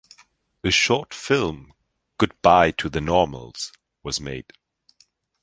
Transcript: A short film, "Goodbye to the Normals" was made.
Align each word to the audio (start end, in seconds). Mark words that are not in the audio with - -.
A 0.63 0.71
short 0.71 1.13
film, 1.13 1.73
"Goodbye 2.17 2.71
to 2.71 2.89
the 2.89 2.99
Normals" 2.99 3.71
was 4.01 4.19
made. 4.19 4.51